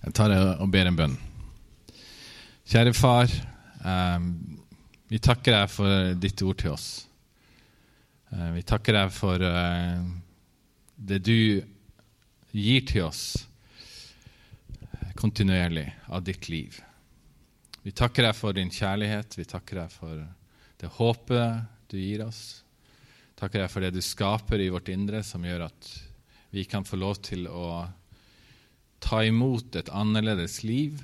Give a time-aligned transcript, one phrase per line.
[0.00, 1.14] Jeg tar og ber en bønn.
[2.70, 3.28] Kjære far,
[3.84, 4.22] eh,
[5.12, 6.86] vi takker deg for ditt ord til oss.
[8.32, 10.00] Eh, vi takker deg for eh,
[10.96, 11.60] det du
[12.56, 13.46] gir til oss
[15.20, 16.80] kontinuerlig av ditt liv.
[17.82, 20.24] Vi takker deg for din kjærlighet, vi takker deg for
[20.80, 22.62] det håpet du gir oss.
[23.36, 25.92] Takker deg for det du skaper i vårt indre, som gjør at
[26.56, 27.84] vi kan få lov til å
[29.00, 31.00] ta imot et annerledes liv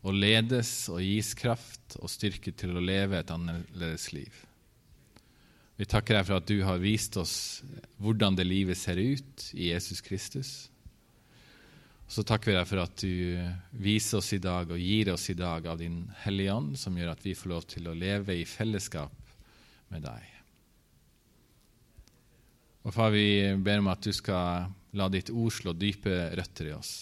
[0.00, 4.32] og ledes og gis kraft og styrke til å leve et annerledes liv.
[5.80, 7.34] Vi takker deg for at du har vist oss
[8.00, 10.50] hvordan det livet ser ut i Jesus Kristus.
[12.04, 15.28] Og så takker vi deg for at du viser oss i dag og gir oss
[15.32, 18.36] i dag av din Hellige Ånd, som gjør at vi får lov til å leve
[18.36, 19.14] i fellesskap
[19.94, 20.26] med deg.
[22.84, 26.74] Og far, vi ber om at du skal La ditt ord slå dype røtter i
[26.74, 26.92] oss,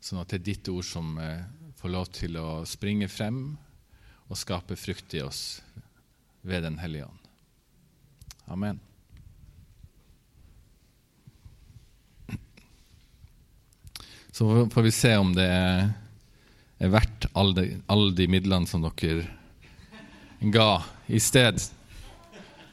[0.00, 1.42] sånn at det er ditt ord som eh,
[1.76, 3.42] får lov til å springe frem
[4.28, 5.60] og skape frukt i oss
[6.48, 7.24] ved Den hellige ånd.
[8.48, 8.80] Amen.
[14.32, 19.26] Så får vi se om det er verdt alle de, all de midlene som dere
[20.54, 20.68] ga
[21.10, 21.58] i sted.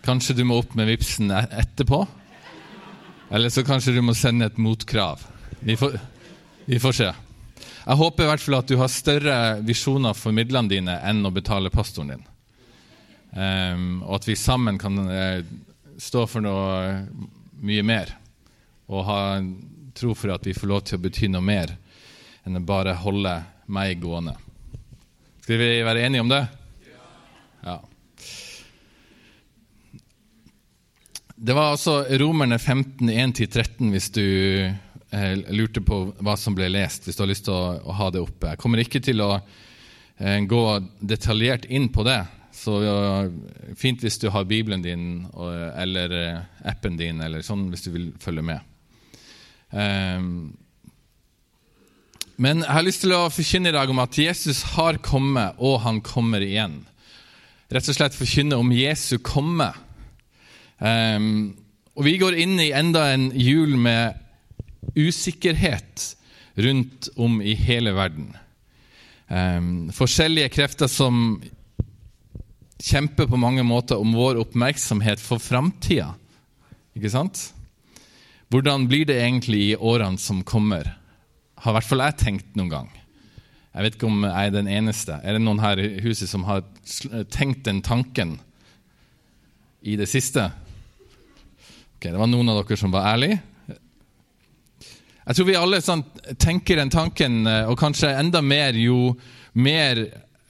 [0.05, 2.03] Kanskje du må opp med vipsen e-, etterpå?
[3.29, 5.21] Eller så kanskje du må sende et motkrav.
[5.59, 5.97] Vi får,
[6.65, 7.11] vi får se.
[7.85, 11.33] Jeg håper i hvert fall at du har større visjoner for midlene dine enn å
[11.33, 12.25] betale pastoren din.
[13.35, 15.41] Um, og at vi sammen kan uh,
[16.01, 17.03] stå for noe
[17.65, 18.13] mye mer.
[18.89, 19.19] Og ha
[19.95, 21.73] tro for at vi får lov til å bety noe mer
[22.45, 23.35] enn å bare holde
[23.73, 24.35] meg gående.
[25.45, 26.41] Skal vi være enige om det?
[27.65, 27.79] Ja.
[31.35, 37.03] Det var altså Romerne 15, 1-13, hvis du eh, lurte på hva som ble lest.
[37.03, 38.53] Hvis du har lyst til å, å ha det oppe.
[38.53, 40.63] Jeg kommer ikke til å eh, gå
[41.03, 42.21] detaljert inn på det.
[42.55, 42.99] Så ja,
[43.75, 46.39] fint hvis du har Bibelen din eller eh,
[46.71, 48.71] appen din, eller sånn hvis du vil følge med.
[49.75, 50.53] Um,
[52.39, 55.81] men jeg har lyst til å forkynne i dag om at Jesus har kommet, og
[55.83, 56.85] han kommer igjen.
[57.67, 59.73] Rett og slett forkynne om Jesu komme.
[60.79, 61.55] Um,
[61.95, 64.17] og vi går inn i enda en jul med
[64.95, 66.15] usikkerhet
[66.55, 68.33] rundt om i hele verden.
[69.27, 71.39] Um, forskjellige krefter som
[72.85, 76.11] kjemper på mange måter om vår oppmerksomhet for framtida.
[76.95, 77.49] Ikke sant?
[78.51, 80.91] Hvordan blir det egentlig i årene som kommer?
[81.63, 82.91] Har i hvert fall jeg tenkt noen gang.
[83.75, 85.17] Jeg vet ikke om jeg er den eneste.
[85.23, 86.61] Er det noen her i huset som har
[87.33, 88.37] tenkt den tanken
[89.83, 90.45] i det siste?
[92.05, 93.39] Ok, Det var noen av dere som var ærlige.
[95.25, 96.03] Jeg tror vi alle sånn,
[96.37, 99.15] tenker den tanken, eh, og kanskje enda mer jo
[99.57, 100.03] mer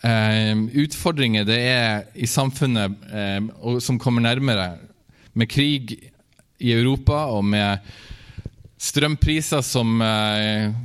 [0.04, 0.52] eh,
[0.84, 4.82] utfordringer det er i samfunnet eh, som kommer nærmere,
[5.32, 5.94] med krig
[6.60, 7.88] i Europa og med
[8.76, 10.76] strømpriser som eh,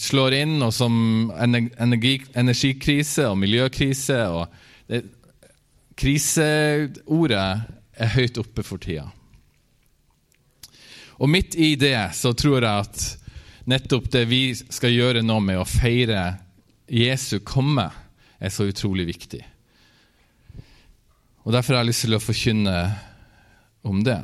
[0.00, 0.94] slår inn, og som
[1.36, 4.22] energi, energikrise og miljøkrise.
[4.32, 5.02] og det,
[6.00, 7.44] Kriseordet
[7.92, 9.04] er høyt oppe for tida.
[11.18, 13.04] Og midt i det så tror jeg at
[13.70, 16.34] nettopp det vi skal gjøre nå med å feire
[16.90, 17.88] Jesu komme,
[18.40, 19.40] er så utrolig viktig.
[21.44, 22.78] Og Derfor har jeg lyst til å forkynne
[23.84, 24.20] om det.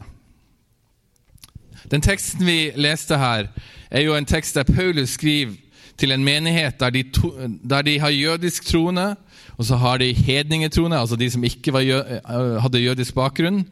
[1.93, 3.49] Den teksten vi leste her,
[3.91, 5.57] er jo en tekst der Paulus skriver
[6.01, 9.15] til en menighet der de, to, der de har jødisk troende,
[9.59, 11.99] og så har de hedningetroende, altså de som ikke jø,
[12.61, 13.65] hadde jødisk bakgrunn,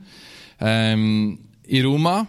[0.60, 2.26] um, i Roma.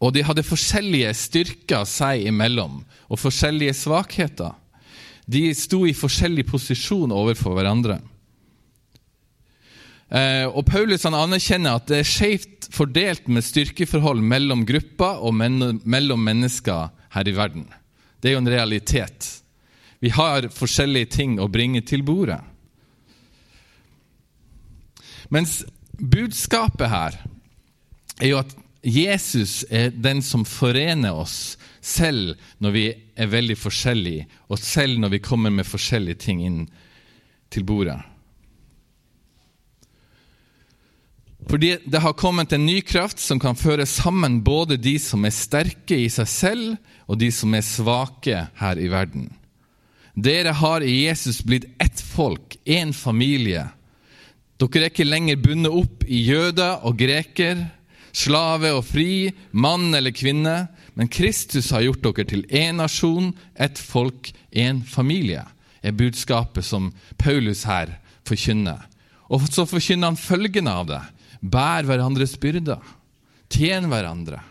[0.00, 4.54] Og de hadde forskjellige styrker seg imellom, og forskjellige svakheter.
[5.30, 8.00] De sto i forskjellig posisjon overfor hverandre.
[10.10, 15.36] Eh, og Paulus han anerkjenner at det er skjevt fordelt med styrkeforhold mellom grupper og
[15.36, 17.68] mellom mennesker her i verden.
[18.18, 19.28] Det er jo en realitet.
[20.00, 22.40] Vi har forskjellige ting å bringe til bordet.
[25.30, 25.60] Mens
[25.94, 27.20] budskapet her
[28.18, 32.84] er jo at Jesus er den som forener oss, selv når vi
[33.16, 36.62] er veldig forskjellige, og selv når vi kommer med forskjellige ting inn
[37.52, 37.98] til bordet.
[41.50, 45.34] Fordi det har kommet en ny kraft som kan føre sammen både de som er
[45.34, 46.78] sterke i seg selv,
[47.08, 49.30] og de som er svake her i verden.
[50.14, 53.66] Dere har i Jesus blitt ett folk, én familie.
[54.60, 57.64] Dere er ikke lenger bundet opp i jøder og greker
[58.12, 63.78] slave og fri, mann eller kvinne, men Kristus har gjort dere til én nasjon, ett
[63.78, 65.44] folk, én familie,
[65.82, 67.96] er budskapet som Paulus her
[68.28, 68.86] forkynner.
[69.30, 71.00] Og så forkynner han følgende av det.
[71.40, 72.82] Bær hverandres byrder.
[73.50, 74.42] Tjen hverandre.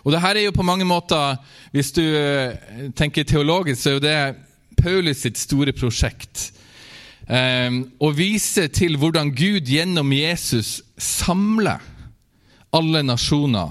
[0.00, 1.36] Og det her er jo på mange måter,
[1.70, 4.36] Hvis du eh, tenker teologisk, så er jo det
[4.82, 6.50] Paulus sitt store prosjekt.
[7.30, 11.78] Um, å vise til hvordan Gud gjennom Jesus samler
[12.74, 13.70] alle nasjoner,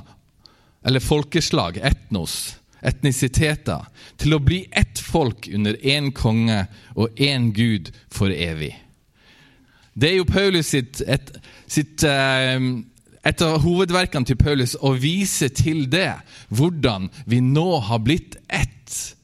[0.87, 3.83] eller folkeslag, etnos, etnisiteter,
[4.19, 6.61] til å bli ett folk under én konge
[6.95, 8.71] og én Gud for evig.
[9.91, 11.33] Det er jo Paulus sitt, et,
[11.67, 12.71] sitt um,
[13.27, 16.13] et av hovedverkene til Paulus å vise til det,
[16.47, 19.15] hvordan vi nå har blitt ett.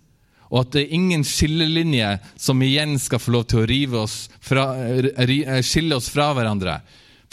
[0.51, 4.75] Og at det er ingen skillelinje som igjen skal få lov til å oss fra,
[4.77, 6.81] eh, skille oss fra hverandre.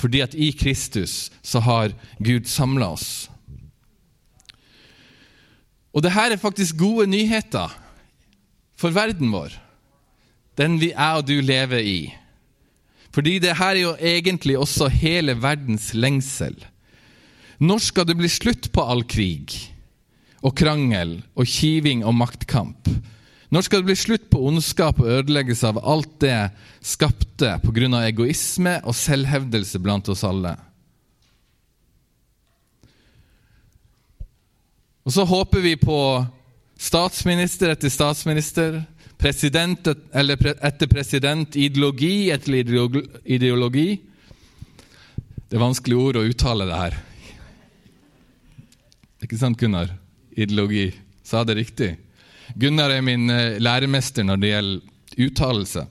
[0.00, 3.28] Fordi at i Kristus så har Gud samla oss.
[5.92, 7.68] Og det her er faktisk gode nyheter
[8.76, 9.52] for verden vår,
[10.56, 12.14] den vi jeg og du lever i.
[13.12, 16.56] Fordi det her er jo egentlig også hele verdens lengsel.
[17.60, 19.71] Når skal det bli slutt på all krig
[20.42, 22.90] og krangel og kiving og maktkamp?
[23.52, 26.36] Når skal det bli slutt på ondskap og ødeleggelse av alt det
[26.80, 28.00] skapte pga.
[28.08, 30.56] egoisme og selvhevdelse blant oss alle?
[35.04, 35.98] Og så håper vi på
[36.78, 38.82] statsminister etter statsminister,
[39.18, 42.56] president eller etter president, ideologi etter
[43.24, 44.00] ideologi.
[45.48, 47.00] Det er vanskelige ord å uttale det her.
[49.22, 50.01] Ikke sant, Gunnar?
[50.36, 50.90] Ideologi.
[51.22, 51.96] Sa det riktig?
[52.54, 55.86] Gunnar er min eh, læremester når det gjelder uttalelse.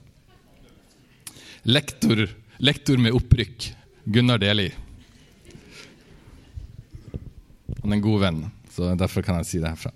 [1.70, 2.26] Lektor,
[2.58, 3.70] lektor med opprykk.
[4.04, 4.68] Gunnar Deli.
[7.82, 9.92] Han er en god venn, så derfor kan jeg si det herfra.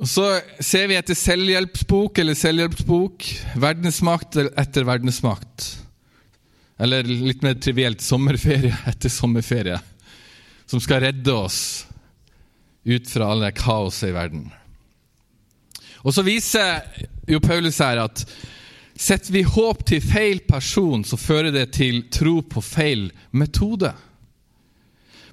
[0.00, 0.24] Og Så
[0.64, 3.26] ser vi etter selvhjelpsbok eller selvhjelpsbok,
[3.60, 5.66] verdensmakt etter verdensmakt.
[6.80, 9.78] Eller litt mer trivielt sommerferie etter sommerferie,
[10.70, 11.60] som skal redde oss
[12.84, 14.48] ut fra alle kaoset i verden.
[16.00, 16.80] Og så viser
[17.28, 18.24] jo Paulus her at
[19.00, 23.92] setter vi håp til feil person, så fører det til tro på feil metode.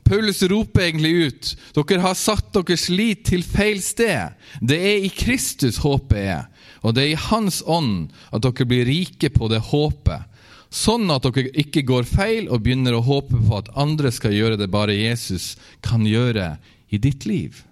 [0.07, 4.31] Paulus roper egentlig ut dere har satt deres lit til feil sted.
[4.63, 6.45] Det er i Kristus håpet er,
[6.79, 10.23] og det er i Hans ånd at dere blir rike på det håpet.
[10.71, 14.59] Sånn at dere ikke går feil og begynner å håpe på at andre skal gjøre
[14.59, 16.55] det bare Jesus kan gjøre
[16.89, 17.63] i ditt liv.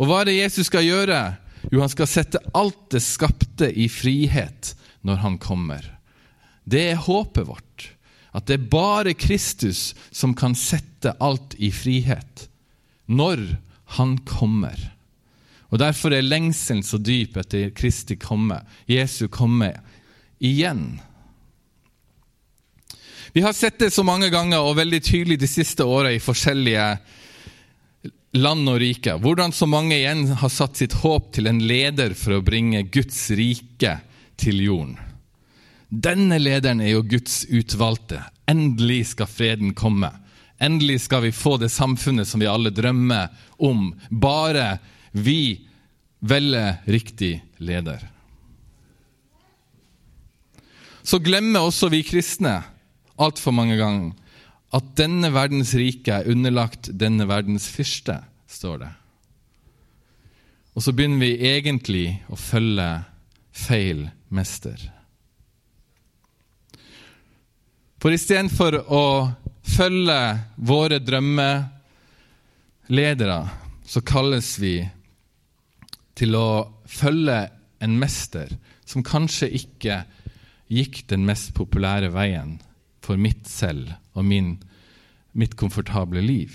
[0.00, 1.20] Og hva er det Jesus skal gjøre?
[1.68, 4.74] Jo, han skal sette alt det skapte i frihet
[5.04, 5.84] når han kommer.
[6.64, 7.90] Det er håpet vårt.
[8.32, 12.46] At det er bare Kristus som kan sette alt i frihet
[13.10, 13.42] når
[13.98, 14.78] han kommer.
[15.70, 18.60] Og Derfor er lengselen så dyp etter Kristi komme,
[18.90, 19.72] Jesu komme,
[20.38, 21.00] igjen.
[23.32, 26.86] Vi har sett det så mange ganger og veldig tydelig de siste åra i forskjellige
[28.40, 29.14] land og rike.
[29.22, 33.28] Hvordan så mange igjen har satt sitt håp til en leder for å bringe Guds
[33.38, 34.00] rike
[34.40, 34.96] til jorden.
[35.90, 38.22] Denne lederen er jo Guds utvalgte.
[38.50, 40.10] Endelig skal freden komme.
[40.58, 43.30] Endelig skal vi få det samfunnet som vi alle drømmer
[43.62, 43.92] om.
[44.10, 44.78] Bare
[45.12, 45.68] vi
[46.18, 48.02] velger riktig leder.
[51.02, 52.58] Så glemmer også vi kristne
[53.20, 54.12] altfor mange ganger
[54.76, 58.90] at denne verdens rike er underlagt denne verdens fyrste, står det.
[60.78, 63.02] Og så begynner vi egentlig å følge
[63.50, 64.78] feil mester.
[68.00, 69.30] For istedenfor å
[69.66, 71.68] følge våre drømmeledere,
[73.84, 74.88] så kalles vi
[76.16, 77.50] til å følge
[77.82, 78.48] en mester
[78.86, 80.04] som kanskje ikke
[80.70, 82.60] gikk den mest populære veien
[83.10, 84.54] for mitt selv og min,
[85.34, 86.54] mitt komfortable liv.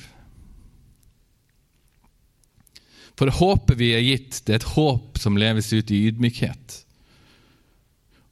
[3.20, 6.82] For håpet vi er gitt, det er et håp som leves ut i ydmykhet.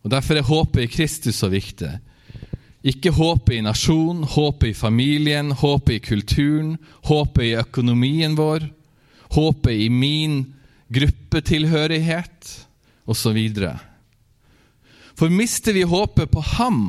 [0.03, 1.91] Og Derfor er håpet i Kristus så viktig.
[2.83, 6.75] Ikke håpet i nasjonen, håpet i familien, håpet i kulturen,
[7.07, 8.67] håpet i økonomien vår,
[9.35, 10.41] håpet i min
[10.93, 12.51] gruppetilhørighet
[13.07, 13.39] osv.
[15.15, 16.83] For mister vi håpet på ham,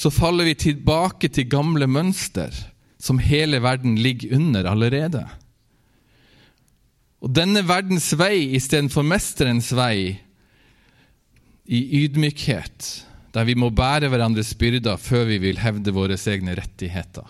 [0.00, 2.54] så faller vi tilbake til gamle mønster
[3.00, 5.26] som hele verden ligger under allerede.
[7.20, 10.16] Og denne verdens vei istedenfor mesterens vei,
[11.70, 12.86] i ydmykhet,
[13.30, 17.28] der vi må bære hverandres byrder før vi vil hevde våre egne rettigheter.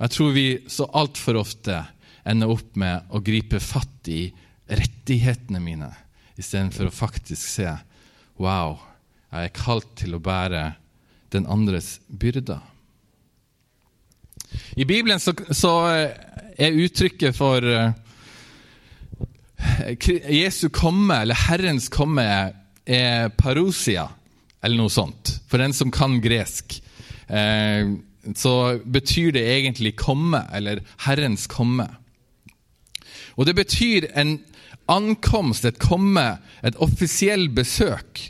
[0.00, 1.80] Jeg tror vi så altfor ofte
[2.28, 4.28] ender opp med å gripe fatt i
[4.70, 5.90] rettighetene mine,
[6.38, 7.72] istedenfor å faktisk se
[8.40, 8.78] Wow,
[9.32, 10.62] jeg er kalt til å bære
[11.32, 12.60] den andres byrder.
[14.76, 15.72] I Bibelen så, så
[16.58, 17.92] er uttrykket for uh,
[20.30, 22.24] Jesu komme, eller Herrens komme,
[22.86, 24.08] er parosia,
[24.62, 25.36] eller noe sånt.
[25.48, 26.80] For den som kan gresk,
[27.28, 27.92] eh,
[28.36, 31.86] så betyr det egentlig komme, eller Herrens komme.
[33.36, 34.38] Og det betyr en
[34.90, 38.26] ankomst, et komme, et offisiell besøk.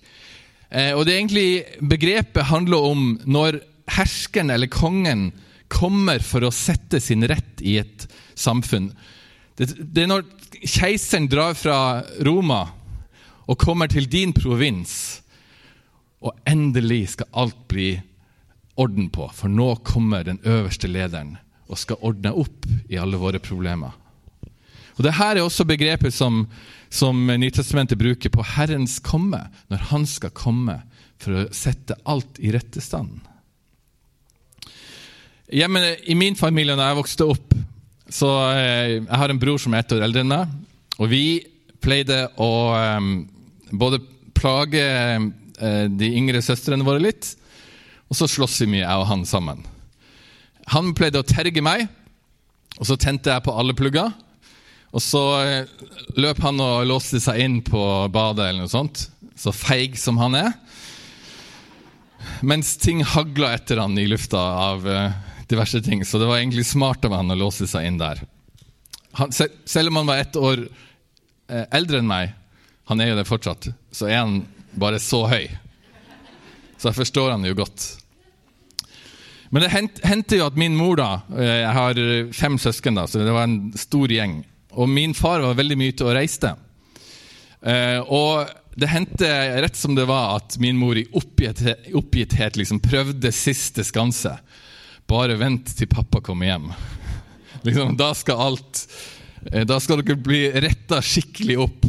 [0.71, 1.50] Eh, og det er egentlig
[1.83, 3.61] Begrepet handler om når
[3.91, 5.31] herskeren eller kongen
[5.71, 8.07] kommer for å sette sin rett i et
[8.39, 8.91] samfunn.
[9.59, 9.71] Det,
[10.03, 10.25] er når
[10.62, 12.65] keiseren drar fra Roma
[13.50, 15.21] og kommer til din provins,
[16.21, 17.93] og endelig skal alt bli
[18.81, 21.37] orden på, for nå kommer den øverste lederen
[21.71, 23.95] og skal ordne opp i alle våre problemer.
[25.00, 26.42] Og Dette er også begrepet som,
[26.92, 30.83] som Nytestamentet bruker på Herrens komme, når Han skal komme
[31.21, 33.14] for å sette alt i rette stand.
[35.49, 37.57] Hjemme I min familie når jeg vokste opp,
[38.12, 40.54] så eh, Jeg har en bror som er ett år eldre enn meg.
[41.00, 41.25] Og vi
[41.80, 42.52] pleide å
[43.00, 43.11] um,
[43.73, 44.02] både
[44.37, 47.38] plage uh, de yngre søstrene våre litt,
[48.12, 49.64] og så slåss vi mye, jeg og han sammen.
[50.76, 51.87] Han pleide å terge meg,
[52.76, 54.12] og så tente jeg på alle plugger.
[54.90, 55.87] Og så uh,
[56.18, 57.82] løp han og låste seg inn på
[58.12, 59.06] badet, eller noe sånt.
[59.38, 60.52] Så feig som han er.
[62.44, 65.14] Mens ting hagla etter han i lufta av uh,
[65.50, 66.04] diverse ting.
[66.04, 68.23] Så det var egentlig smart av han å låse seg inn der.
[69.18, 70.68] Han, selv om han var ett år
[71.50, 72.30] Eh, eldre enn meg,
[72.90, 74.37] han er jo det fortsatt, så er han
[74.78, 75.49] bare så høy.
[76.78, 77.87] Så jeg forstår han jo godt.
[79.50, 79.73] Men det
[80.06, 81.94] hendte jo at min mor da, eh, Jeg har
[82.32, 84.44] fem søsken, da, så det var en stor gjeng.
[84.79, 86.55] Og min far var veldig mye ute og reiste.
[87.61, 88.50] Eh, og
[88.81, 93.85] det hendte rett som det var at min mor i oppgitthet, oppgitthet liksom prøvde siste
[93.85, 94.37] skanse.
[95.11, 96.71] Bare vent til pappa kommer hjem.
[97.67, 98.87] Liksom, da skal alt
[99.53, 101.87] Eh, da skal dere bli retta skikkelig opp.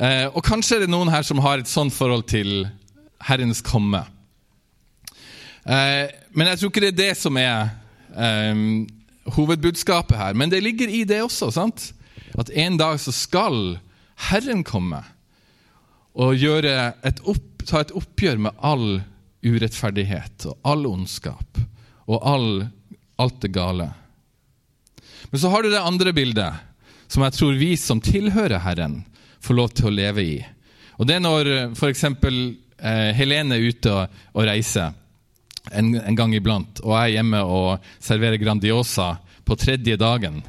[0.00, 2.64] Eh, og kanskje er det noen her som har et sånt forhold til
[3.28, 4.02] Herrens komme.
[5.68, 7.76] Eh, men jeg tror ikke det er det som er
[9.36, 10.34] hovedbudskapet her.
[10.34, 11.50] Men det ligger i det også.
[11.54, 11.92] sant?
[12.38, 13.78] At en dag så skal
[14.30, 15.02] Herren komme
[16.20, 19.00] og et opp, ta et oppgjør med all
[19.46, 21.60] urettferdighet og all ondskap
[22.10, 22.48] og all,
[23.16, 23.92] alt det gale.
[25.30, 26.52] Men så har du det andre bildet,
[27.08, 29.04] som jeg tror vi som tilhører Herren,
[29.40, 30.38] får lov til å leve i.
[30.98, 32.04] Og Det er når f.eks.
[32.80, 34.92] Eh, Helene er ute og, og reiser
[35.68, 39.12] en, en, gang iblant, og jeg er hjemme og serverer Grandiosa
[39.46, 40.40] på tredje dagen.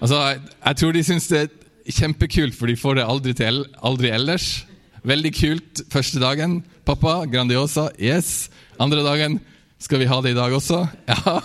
[0.00, 1.48] Altså, Jeg, jeg tror de syns det er
[1.94, 4.66] kjempekult, for de får det aldri til aldri ellers.
[5.04, 6.62] Veldig kult første dagen.
[6.84, 8.50] 'Pappa, Grandiosa.' Yes.
[8.80, 9.40] Andre dagen
[9.78, 11.40] 'Skal vi ha det i dag også?' Ja.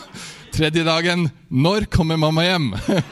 [0.51, 2.73] Tredje dagen Når kommer mamma hjem?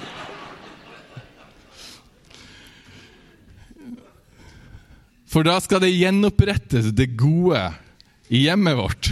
[5.27, 7.59] For da skal det gjenopprettes, det gode,
[8.29, 9.11] i hjemmet vårt.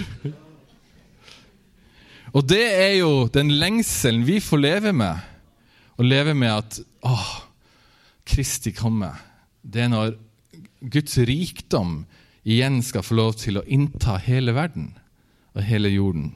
[2.36, 5.24] Og det er jo den lengselen vi får leve med.
[5.96, 7.16] Å leve med at å,
[8.28, 9.14] Kristi komme.
[9.62, 10.16] Det er når
[10.92, 12.02] Guds rikdom
[12.46, 14.92] igjen skal få lov til å innta hele verden
[15.56, 16.34] og hele jorden.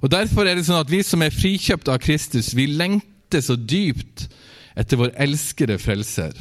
[0.00, 3.58] Og Derfor er det sånn at vi som er frikjøpt av Kristus, vi lengter så
[3.58, 4.30] dypt
[4.78, 6.32] etter vår elskede frelser.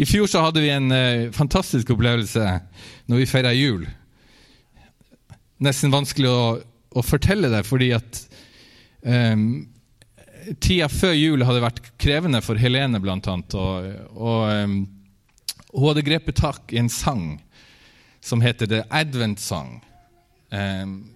[0.00, 2.44] I fjor så hadde vi en uh, fantastisk opplevelse
[3.10, 3.82] når vi feira jul.
[5.60, 6.44] Nesten vanskelig å,
[6.96, 8.22] å, fortelle det, fordi at
[9.04, 9.66] um,
[10.56, 13.56] tida før jul hadde vært krevende for Helene, blant annet.
[13.60, 14.78] Og, og um,
[15.74, 17.34] hun hadde grepet tak i en sang
[18.24, 19.82] som heter The Advent Song.
[20.48, 21.12] Um,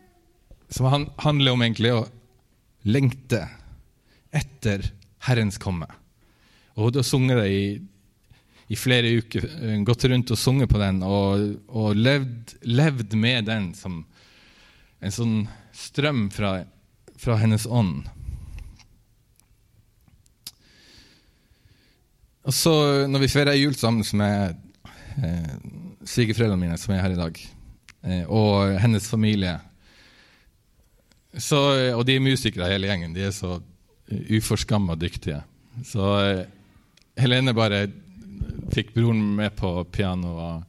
[0.69, 2.05] som handler om egentlig å
[2.85, 3.47] lengte
[4.35, 4.91] etter
[5.25, 5.88] Herrens komme.
[6.75, 7.67] Og Hun hadde sunget det i,
[8.68, 9.47] i, flere uker,
[9.85, 14.02] gått rundt og sunget på den og, og levd, levd, med den som
[15.04, 15.37] en sånn
[15.76, 16.56] strøm fra,
[17.21, 18.06] fra hennes ånd.
[22.44, 22.75] Og så,
[23.09, 24.56] når vi feirer jul sammen med
[25.25, 25.52] eh,
[26.04, 27.38] svigerforeldrene mine, som er her i dag,
[28.04, 29.59] eh, og hennes familie
[31.40, 31.59] så,
[31.97, 33.14] og de er musikere, hele gjengen.
[33.14, 33.56] De er så
[34.06, 35.40] uforskamma dyktige.
[35.87, 36.44] Så eh,
[37.18, 37.87] Helene bare
[38.73, 40.62] fikk broren med på piano.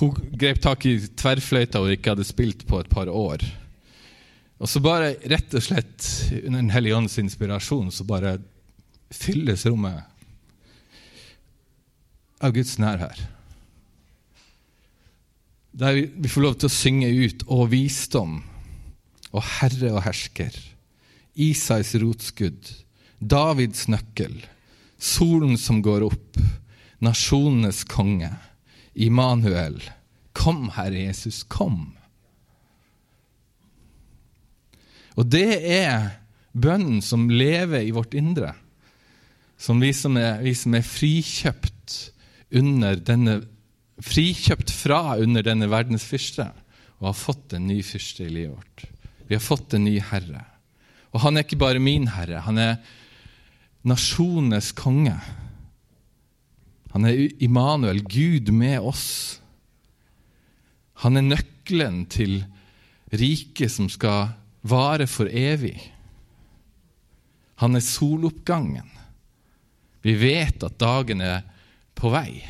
[0.00, 3.44] Hun grep tak i tverrfløyta hun ikke hadde spilt på et par år.
[4.62, 6.06] Og så bare rett og slett
[6.44, 8.36] under Den hellige ånds inspirasjon så bare
[9.12, 10.06] fylles rommet
[12.42, 13.18] av Guds nærvær.
[15.72, 18.42] Der vi får lov til å synge ut 'Å visdom'
[19.32, 20.58] og 'Herre og hersker'.
[21.34, 22.84] Isais rotskudd,
[23.18, 24.42] Davids nøkkel,
[24.98, 26.36] solen som går opp,
[27.02, 28.30] nasjonenes konge,
[28.94, 29.80] Immanuel.
[30.36, 31.92] Kom, Herre Jesus, kom.
[35.16, 36.08] Og det er
[36.52, 38.54] bønnen som lever i vårt indre.
[39.60, 41.98] Som vi som er, vi som er frikjøpt
[42.52, 43.38] denne
[44.02, 46.48] frikjøpt fra under denne verdens fyrste
[47.00, 48.84] og har fått en ny fyrste i livet vårt.
[49.28, 50.44] Vi har fått en ny herre.
[51.12, 52.76] Og han er ikke bare min herre, han er
[53.88, 55.16] nasjonenes konge.
[56.92, 59.40] Han er Immanuel, Gud med oss.
[61.02, 62.42] Han er nøkkelen til
[63.12, 65.76] riket som skal vare for evig.
[67.62, 68.88] Han er soloppgangen.
[70.02, 71.44] Vi vet at dagen er
[71.98, 72.42] på vei.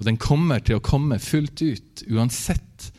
[0.00, 2.90] Og den kommer til å komme fullt ut, uansett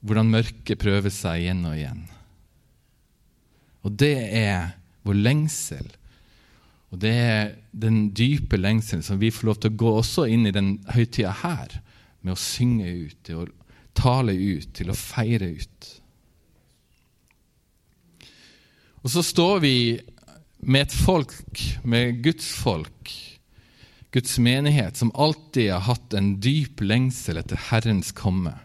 [0.00, 2.02] hvordan mørket prøver seg igjen og igjen.
[3.86, 4.74] Og det er
[5.06, 5.86] vår lengsel.
[6.90, 10.46] Og det er den dype lengselen som vi får lov til å gå også inn
[10.48, 11.68] i den høytida her,
[12.20, 13.46] med å synge ut, til å
[13.96, 15.90] tale ut, til å feire ut.
[19.00, 19.76] Og så står vi
[20.60, 21.32] med et folk,
[21.88, 23.12] med Guds folk,
[24.12, 28.56] Guds menighet, som alltid har hatt en dyp lengsel etter Herrens komme.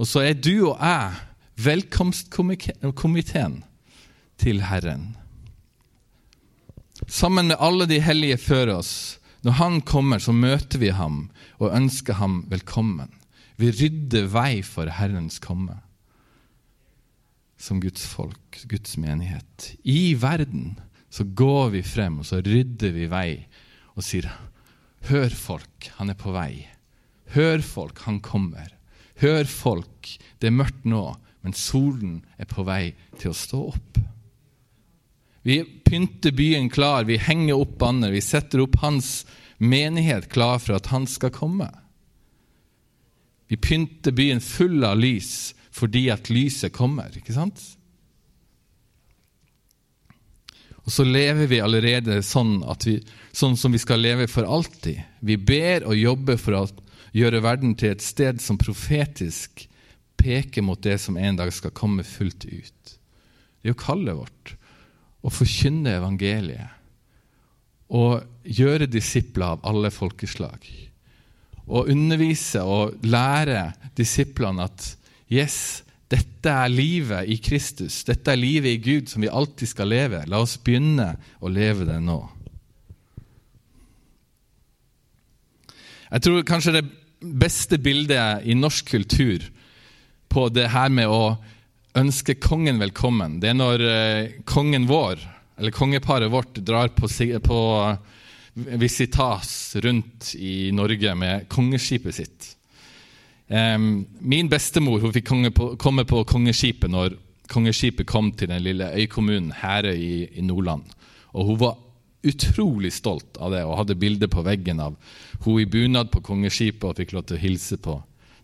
[0.00, 1.14] Og så er du og jeg
[1.60, 3.64] velkomstkomiteen
[4.40, 5.19] til Herren.
[7.10, 9.18] Sammen med alle de hellige før oss.
[9.42, 11.24] Når Han kommer, så møter vi ham
[11.58, 13.10] og ønsker ham velkommen.
[13.58, 15.80] Vi rydder vei for Herrens komme
[17.60, 19.72] som Guds folk, Guds menighet.
[19.84, 20.78] I verden
[21.12, 23.30] så går vi frem og så rydder vi vei
[23.96, 24.30] og sier
[25.10, 26.68] Hør, folk, han er på vei.
[27.34, 28.68] Hør, folk, han kommer.
[29.20, 31.02] Hør, folk, det er mørkt nå,
[31.40, 34.00] men solen er på vei til å stå opp.
[35.42, 39.26] Vi pynter byen klar, vi henger opp banner, vi setter opp hans
[39.58, 41.70] menighet klar for at han skal komme.
[43.48, 47.60] Vi pynter byen full av lys fordi at lyset kommer, ikke sant?
[50.84, 52.96] Og så lever vi allerede sånn, vi,
[53.32, 54.98] sånn, som vi skal leve for alltid.
[55.20, 56.64] Vi ber og jobber for å
[57.16, 59.66] gjøre verden til et sted som profetisk
[60.20, 62.96] peker mot det som en dag skal komme fullt ut.
[63.60, 64.54] Det er jo kallet vårt
[65.20, 66.76] å forkynne evangeliet
[67.90, 70.62] og gjøre disipler av alle folkeslag.
[71.70, 74.86] Og undervise og lære disiplene at
[75.30, 79.90] yes, dette er livet i Kristus, dette er livet i Gud som vi alltid skal
[79.90, 80.24] leve.
[80.30, 82.18] La oss begynne å leve det nå.
[86.10, 86.86] Jeg tror kanskje det
[87.20, 89.44] beste bildet i norsk kultur
[90.30, 91.36] på det her med å
[91.98, 95.22] ønske kongen velkommen, det er når eh, kongen vår,
[95.60, 97.08] eller kongeparet vårt, drar på,
[97.44, 97.60] på
[98.54, 102.48] visitas rundt i Norge med kongeskipet sitt.
[103.50, 105.26] Min bestemor hun fikk
[105.82, 107.16] komme på kongeskipet når
[107.50, 110.84] kongeskipet kom til den lille øykommunen Herøy i, i, Nordland.
[111.34, 111.78] Og Hun var
[112.22, 114.96] utrolig stolt av det og hadde bilde på veggen av
[115.44, 117.96] hun i bunad på kongeskipet og fikk lov til å hilse på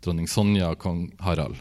[0.05, 1.61] dronning Sonja og kong Harald.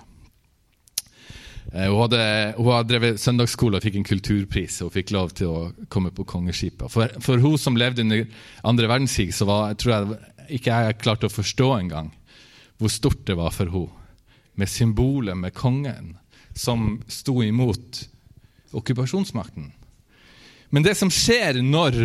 [1.74, 2.22] Uh, hun, hadde,
[2.60, 6.28] hun hadde drevet søndagsskole og fikk en kulturpris og fikk lov til å komme på
[6.30, 6.92] kongeskipet.
[6.94, 8.26] For, for hun som levde under
[8.68, 12.12] andre verdenskrig, så var, tror jeg ikke jeg klarte å forstå engang
[12.78, 13.90] hvor stort det var for hun,
[14.56, 16.14] med symbolet med kongen
[16.56, 18.04] som sto imot
[18.76, 19.72] okkupasjonsmakten.
[20.70, 21.98] Men det som skjer når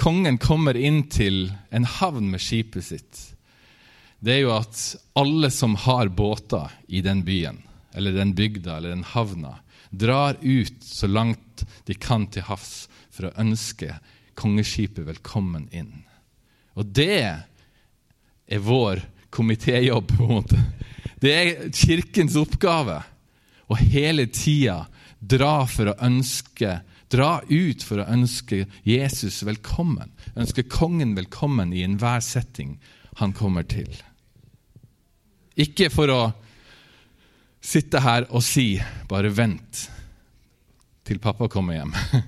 [0.00, 3.22] kongen kommer inn til en havn med skipet sitt,
[4.20, 4.80] det er jo at
[5.16, 7.60] alle som har båter i den byen,
[7.96, 9.56] eller den bygda eller den havna,
[9.90, 13.96] drar ut så langt de kan til havs for å ønske
[14.36, 16.04] kongeskipet velkommen inn.
[16.76, 19.00] Og det er vår
[19.32, 20.16] komitéjobb.
[20.16, 20.60] på en måte.
[21.20, 23.00] Det er Kirkens oppgave
[23.66, 24.84] å hele tida
[25.18, 26.80] dra for å ønske
[27.12, 30.10] Dra ut for å ønske Jesus velkommen.
[30.34, 32.80] Ønske kongen velkommen i enhver setting
[33.20, 33.92] han kommer til.
[35.54, 36.20] Ikke for å
[37.66, 39.90] sitte her og si 'bare vent
[41.04, 41.96] til pappa kommer hjem'.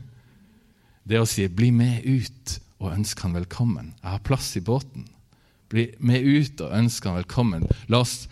[1.09, 3.95] Det å si 'bli med ut og ønsk han velkommen'.
[4.03, 5.09] Jeg har plass i båten.
[5.69, 7.67] bli med ut og ønske han velkommen.
[7.89, 8.27] La oss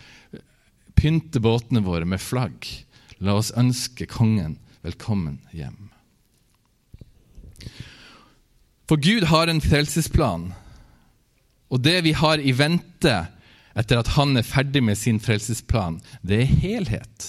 [0.97, 2.65] pynte båtene våre med flagg.
[3.21, 5.91] La oss ønske kongen velkommen hjem.
[8.89, 10.53] For Gud har en frelsesplan,
[11.69, 13.27] og det vi har i vente
[13.77, 17.27] etter at han er ferdig med sin frelsesplan, det er helhet.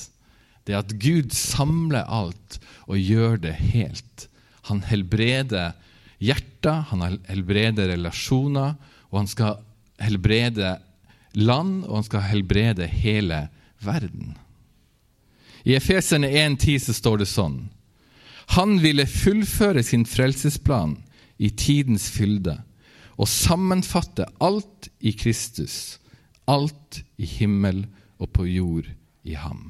[0.65, 2.59] Det er at Gud samler alt
[2.89, 4.29] og gjør det helt.
[4.69, 5.77] Han helbreder
[6.21, 8.77] hjerter, han helbreder relasjoner,
[9.09, 9.61] og han skal
[10.03, 10.77] helbrede
[11.39, 13.47] land, og han skal helbrede hele
[13.85, 14.37] verden.
[15.65, 17.59] I Efeserne 1,10 står det sånn
[18.57, 20.97] Han ville fullføre sin frelsesplan
[21.37, 22.57] i tidens fylde
[23.19, 25.99] og sammenfatte alt i Kristus,
[26.49, 27.85] alt i himmel
[28.19, 28.89] og på jord
[29.29, 29.69] i ham.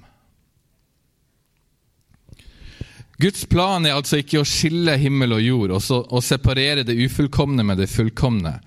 [3.18, 6.94] Guds plan er altså ikke å skille himmel og jord og, så, og separere det
[6.94, 8.60] ufullkomne med det fullkomne,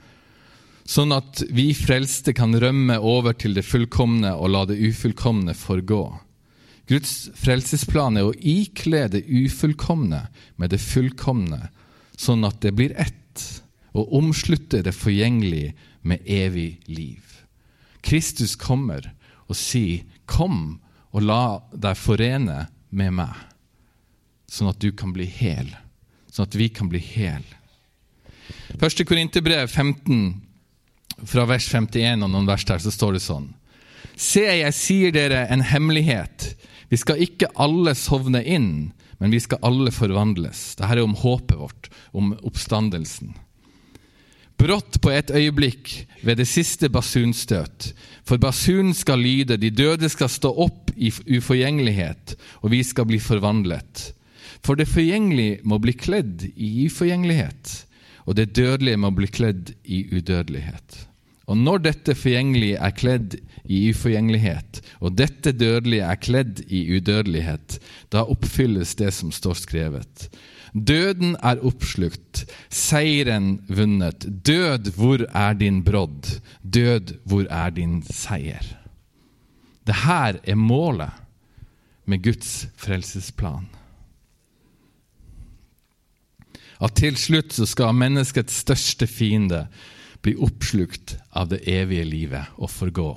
[0.83, 6.03] sånn at vi frelste kan rømme over til det fullkomne og la det ufullkomne forgå.
[6.91, 10.25] Guds frelsesplan er å ikle det ufullkomne
[10.59, 11.69] med det fullkomne,
[12.19, 13.45] sånn at det blir ett,
[13.95, 15.71] og omslutte det forgjengelige
[16.03, 17.30] med evig liv.
[18.01, 19.11] Kristus kommer
[19.47, 20.79] og sier, 'Kom
[21.11, 23.35] og la deg forene med meg',
[24.47, 25.67] sånn at du kan bli hel,
[26.31, 27.43] sånn at vi kan bli hel.
[28.79, 30.41] Første Korinterbrev 15,
[31.25, 33.53] fra vers 51 og noen vers der, så står det sånn.
[34.15, 36.55] Se, jeg sier dere en hemmelighet.
[36.89, 40.75] Vi skal ikke alle sovne inn, men vi skal alle forvandles.
[40.79, 43.35] Dette er om håpet vårt, om oppstandelsen.
[44.61, 45.89] Brått på et øyeblikk
[46.21, 47.87] ved det siste basunstøt.
[48.29, 53.17] For basunen skal lyde, de døde skal stå opp i uforgjengelighet, og vi skal bli
[53.17, 54.11] forvandlet.
[54.61, 57.73] For det forgjengelige må bli kledd i uforgjengelighet,
[58.29, 61.07] og det dødelige må bli kledd i udødelighet.
[61.49, 67.81] Og når dette forgjengelige er kledd i uforgjengelighet, og dette dødelige er kledd i udødelighet,
[68.13, 70.29] da oppfylles det som står skrevet.
[70.71, 72.30] Døden er oppslukt,
[72.71, 74.25] seieren vunnet.
[74.45, 76.39] Død, hvor er din brodd?
[76.63, 78.65] Død, hvor er din seier?
[79.87, 81.11] Det her er målet
[82.05, 83.67] med Guds frelsesplan.
[86.81, 89.67] At til slutt så skal menneskets største fiende
[90.25, 93.11] bli oppslukt av det evige livet og forgå,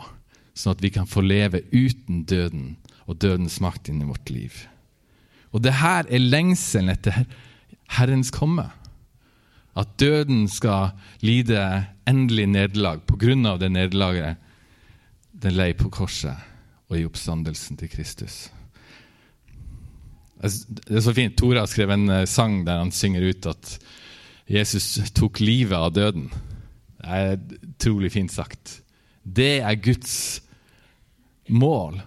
[0.57, 4.65] sånn at vi kan få leve uten døden og dødens makt inn i vårt liv.
[5.53, 7.25] Og det her er lengselen etter
[7.97, 8.67] Herrens komme.
[9.75, 13.57] At døden skal lide endelig nederlag pga.
[13.59, 14.37] det nederlaget
[15.33, 16.37] den lei på korset
[16.89, 18.51] og i oppstandelsen til Kristus.
[20.45, 21.37] Det er så fint.
[21.39, 23.79] Tore har skrevet en eh, sang der han synger ut at
[24.51, 26.29] Jesus tok livet av døden.
[27.01, 28.81] Det er utrolig fint sagt.
[29.25, 30.43] Det er Guds
[31.49, 32.03] mål.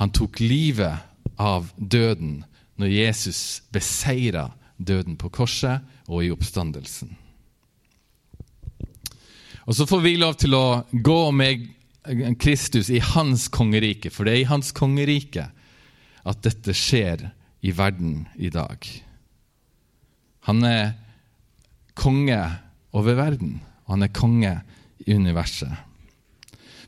[0.00, 1.04] Han tok livet
[1.36, 2.40] av døden
[2.80, 4.48] når Jesus beseira
[4.80, 7.16] døden på korset og i oppstandelsen.
[9.64, 11.68] Og Så får vi lov til å gå med
[12.42, 15.46] Kristus i hans kongerike, for det er i hans kongerike
[16.26, 17.28] at dette skjer
[17.62, 18.82] i verden i dag.
[20.50, 20.96] Han er
[21.94, 22.40] konge
[22.92, 24.54] over verden, og han er konge
[25.06, 25.70] i universet.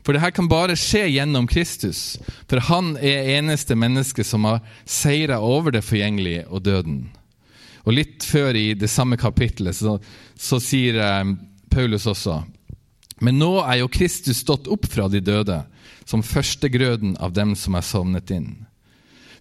[0.05, 4.59] For det her kan bare skje gjennom Kristus, for han er eneste menneske som har
[4.85, 6.99] seira over det forgjengelige og døden.
[7.85, 9.97] Og Litt før i det samme kapittelet så,
[10.35, 11.33] så sier eh,
[11.69, 12.41] Paulus også
[13.23, 15.61] Men nå er jo Kristus stått opp fra de døde,
[16.05, 18.49] som førstegrøden av dem som er sovnet inn.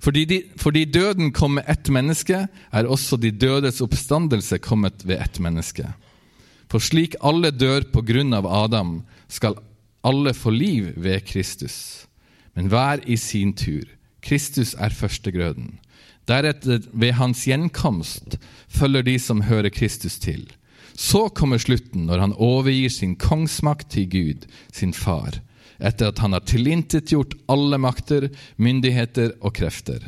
[0.04, 5.18] Fordi, de, fordi døden kom med ett menneske, er også de dødes oppstandelse kommet ved
[5.24, 5.88] ett menneske.
[6.70, 8.98] For slik alle dør på grunn av Adam,
[9.32, 9.58] skal
[10.04, 12.06] alle få liv ved Kristus.
[12.54, 13.88] Men hver i sin tur.
[14.24, 15.78] Kristus er førstegrøden.
[16.28, 20.46] Deretter, ved hans gjenkomst, følger de som hører Kristus til.
[20.96, 25.40] Så kommer slutten, når han overgir sin kongsmakt til Gud, sin far,
[25.82, 30.06] etter at han har tilintetgjort alle makter, myndigheter og krefter.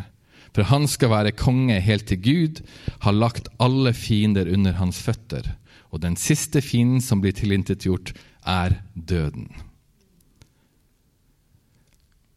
[0.55, 2.63] For han skal være konge helt til Gud
[3.05, 5.51] har lagt alle fiender under hans føtter.
[5.93, 8.15] Og den siste fienden som blir tilintetgjort,
[8.47, 9.51] er døden.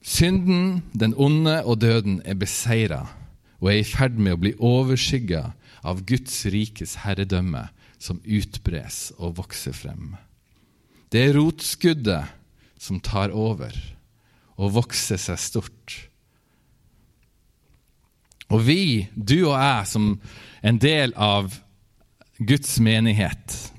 [0.01, 3.05] Synden, den onde og døden er beseira
[3.59, 5.43] og er i ferd med å bli overskygga
[5.87, 7.67] av Guds rikes herredømme,
[7.99, 10.13] som utbres og vokser frem.
[11.11, 12.31] Det er rotskuddet
[12.79, 13.75] som tar over
[14.59, 15.95] og vokser seg stort.
[18.49, 20.05] Og vi, du og jeg, som
[20.63, 21.59] en del av
[22.39, 23.73] Guds menighet,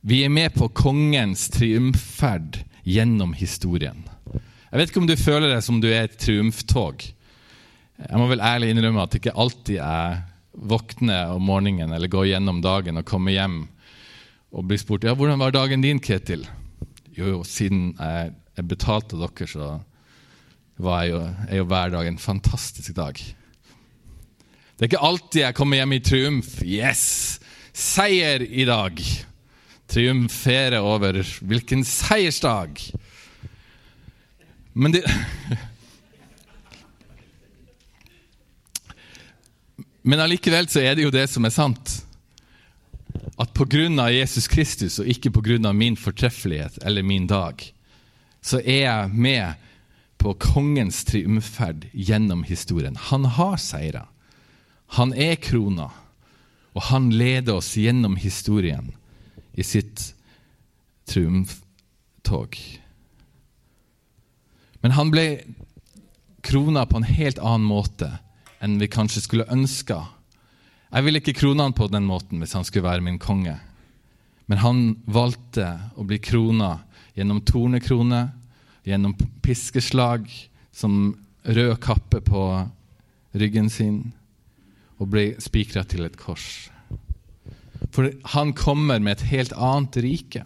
[0.00, 3.98] Vi er med på kongens triumfferd gjennom historien.
[4.32, 7.04] Jeg vet ikke om du føler deg som du er et triumftog.
[8.00, 10.20] Jeg må vel ærlig innrømme at det ikke alltid jeg
[10.70, 13.62] våkner om morgenen eller går gjennom dagen og kommer hjem
[14.50, 16.42] og blir spurt ja, hvordan var dagen din, Ketil.
[17.14, 19.68] Jo, jo, siden jeg jeg betalte dere, så
[20.80, 23.16] var jeg jo, er jo hver dag en fantastisk dag.
[23.16, 26.52] Det er ikke alltid jeg kommer hjem i triumf.
[26.64, 27.04] Yes!
[27.76, 29.00] Seier i dag!
[29.90, 32.82] Triumfere over hvilken seiersdag!
[34.74, 35.04] Men det
[40.02, 42.00] Men allikevel så er det jo det som er sant.
[43.40, 44.08] At pga.
[44.12, 45.72] Jesus Kristus og ikke pga.
[45.72, 47.72] min fortreffelighet eller min dag,
[48.40, 49.54] så er jeg med
[50.18, 52.96] på kongens triumferd gjennom historien.
[52.96, 54.06] Han har seira.
[54.96, 55.90] Han er krona,
[56.74, 58.92] og han leder oss gjennom historien
[59.54, 60.14] i sitt
[61.08, 62.58] triumftog.
[64.80, 65.26] Men han ble
[66.42, 68.10] krona på en helt annen måte
[68.60, 70.02] enn vi kanskje skulle ønska.
[70.90, 73.56] Jeg ville ikke krone han på den måten hvis han skulle være min konge.
[74.50, 76.80] Men han valgte å bli krona
[77.14, 78.24] gjennom tornekrone,
[78.86, 80.26] gjennom piskeslag,
[80.74, 82.42] som rød kappe på
[83.38, 84.00] ryggen sin,
[84.98, 86.68] og ble spikra til et kors.
[87.94, 90.42] For han kommer med et helt annet rike.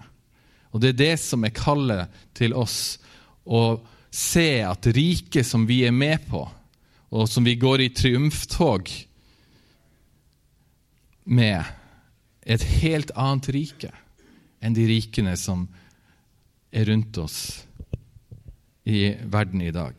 [0.73, 2.99] Og det er det som er kallet til oss,
[3.45, 3.81] å
[4.15, 6.45] se at riket som vi er med på,
[7.15, 8.91] og som vi går i triumftog
[11.25, 11.63] med,
[12.45, 13.89] et helt annet rike
[14.61, 15.63] enn de rikene som
[16.75, 17.39] er rundt oss
[18.85, 19.97] i verden i dag.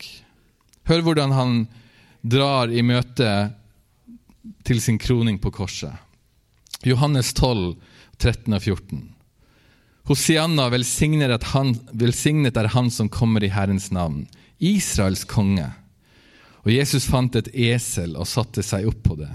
[0.86, 1.56] Hør hvordan han
[2.22, 3.30] drar i møte
[4.66, 5.96] til sin kroning på korset.
[6.86, 7.74] Johannes 12,
[8.20, 9.02] 13 og 14.
[10.06, 14.28] Hosianna, velsignet er, han, velsignet er han som kommer i Herrens navn,
[14.62, 15.72] Israels konge.
[16.66, 19.30] Og Jesus fant et esel og satte seg opp på det.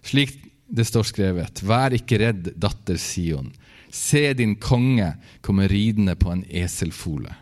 [0.00, 0.38] Slik
[0.70, 3.50] det står skrevet, vær ikke redd, datter Sion.
[3.90, 5.12] Se din konge
[5.42, 7.34] komme ridende på en eselfole.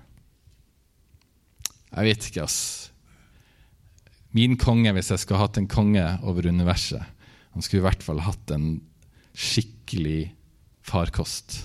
[1.92, 2.58] Jeg vet ikke, ass.
[4.36, 7.04] Min konge, hvis jeg skulle hatt en konge over universet,
[7.52, 8.80] han skulle i hvert fall hatt en
[9.38, 10.32] skikkelig
[10.88, 11.60] farkost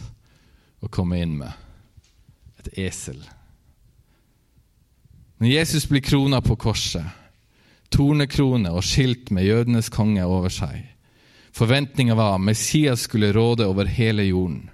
[0.84, 1.52] å komme inn med.
[2.64, 3.20] Et esel.
[5.40, 7.23] Når Jesus blir krona på korset,
[7.94, 10.82] tornekrone og skilt med jødenes konge over seg.
[11.54, 14.72] Forventninga var Messias skulle råde over hele jorden.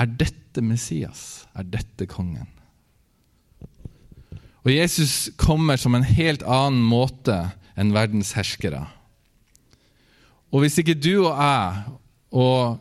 [0.00, 1.44] Er dette Messias?
[1.52, 2.48] Er dette kongen?
[4.62, 7.36] Og Jesus kommer som en helt annen måte
[7.76, 8.86] enn verdens herskere.
[10.52, 11.92] Og hvis ikke du og jeg
[12.32, 12.78] og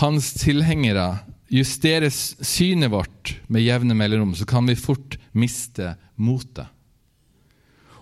[0.00, 6.66] hans tilhengere justerer synet vårt med jevne mellomrom, så kan vi fort miste motet.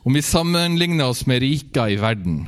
[0.05, 2.45] Om vi sammenligner oss med rika i verden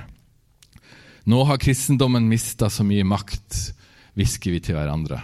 [1.24, 3.56] Nå har kristendommen mista så mye makt,
[4.14, 5.18] hvisker vi til hverandre.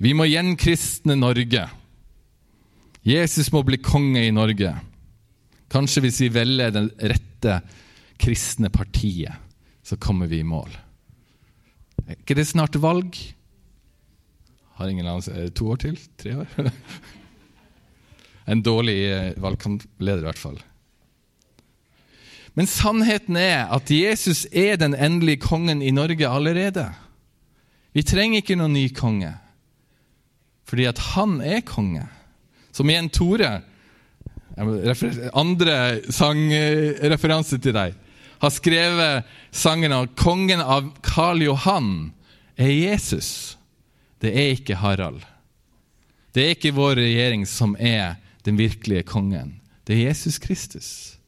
[0.00, 1.66] Vi må gjenkristne Norge.
[3.04, 4.72] Jesus må bli konge i Norge.
[5.68, 7.58] Kanskje hvis vi velger det rette
[8.16, 9.36] kristne partiet,
[9.84, 10.72] så kommer vi i mål.
[12.06, 13.20] Er ikke det snart valg?
[14.80, 16.00] Har ingen annen To år til?
[16.16, 16.56] Tre år?
[18.46, 20.60] En dårlig eh, valgkampleder, i hvert fall.
[22.54, 26.86] Men sannheten er at Jesus er den endelige kongen i Norge allerede.
[27.94, 29.32] Vi trenger ikke noen ny konge,
[30.66, 32.06] fordi at han er konge.
[32.74, 33.56] Som igjen Tore,
[35.34, 35.76] andre
[36.14, 37.94] sangreferanse til deg,
[38.42, 42.12] har skrevet sangen av 'Kongen av Karl Johan'
[42.58, 43.56] er Jesus.
[44.20, 45.22] Det er ikke Harald.
[46.34, 49.60] Det er ikke vår regjering som er den virkelige kongen.
[49.86, 51.18] Det er Jesus Kristus.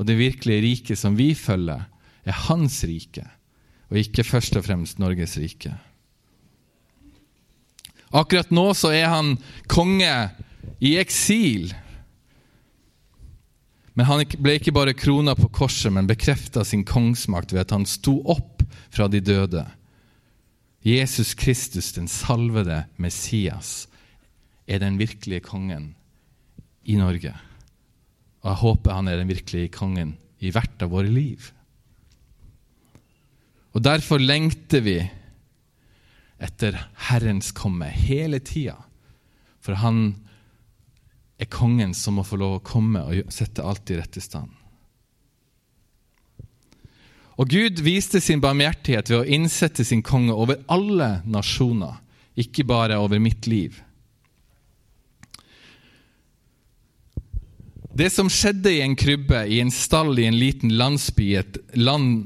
[0.00, 1.88] Og det virkelige riket som vi følger,
[2.24, 3.24] er hans rike,
[3.90, 5.74] og ikke først og fremst Norges rike.
[8.12, 10.12] Akkurat nå så er han konge
[10.80, 11.72] i eksil.
[13.94, 17.88] Men han ble ikke bare krona på korset, men bekrefta sin kongsmakt ved at han
[17.88, 19.64] sto opp fra de døde.
[20.84, 23.88] Jesus Kristus, den salvede Messias,
[24.66, 25.92] er den virkelige kongen
[26.84, 27.32] i Norge.
[28.42, 31.52] Og jeg håper han er den virkelige kongen i hvert av våre liv.
[33.72, 34.98] Og derfor lengter vi
[36.42, 36.76] etter
[37.08, 38.76] Herrens komme hele tida.
[39.62, 40.02] For han
[41.38, 44.50] er kongen som må få lov å komme og sette alt i rette stand.
[47.40, 52.02] Og Gud viste sin barmhjertighet ved å innsette sin konge over alle nasjoner
[52.38, 53.78] ikke bare over mitt liv.
[57.94, 62.24] Det som skjedde i en krybbe, i en stall i en liten landsby, et land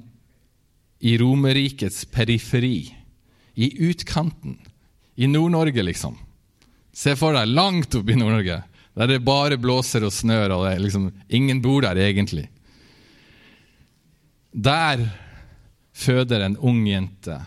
[1.03, 2.95] i Romerrikets periferi,
[3.55, 4.61] i utkanten,
[5.15, 6.15] i Nord-Norge, liksom.
[6.95, 8.61] Se for deg langt oppe i Nord-Norge,
[8.97, 12.47] der det bare blåser og snør, og liksom, ingen bor der egentlig.
[14.55, 15.03] Der
[15.97, 17.41] føder en ung jente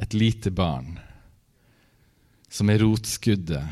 [0.00, 0.98] et lite barn
[2.50, 3.64] som er rotskuddet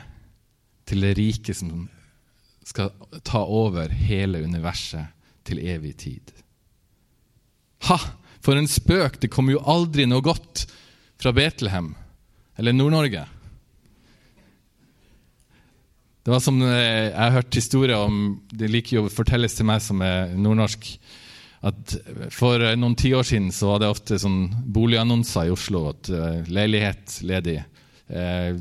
[0.88, 1.86] til det rike som
[2.68, 2.92] skal
[3.24, 5.14] ta over hele universet
[5.48, 6.34] til evig tid.
[7.88, 7.98] Ha!
[8.44, 9.18] For en spøk!
[9.22, 10.66] Det kommer jo aldri noe godt
[11.18, 11.94] fra Betlehem
[12.58, 13.24] eller Nord-Norge.
[16.28, 18.18] Det var som eh, Jeg har hørt historier om
[18.52, 20.90] Det liker jo å fortelles til meg som er nordnorsk,
[21.68, 21.94] at
[22.34, 27.16] for noen tiår siden så var det ofte sånn boligannonser i Oslo at uh, leilighet
[27.26, 27.56] ledig.
[28.06, 28.60] Eh,